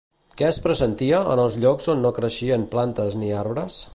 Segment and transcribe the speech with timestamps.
[0.39, 3.81] Què es pressentia en els llocs on no creixien plantes ni arbres?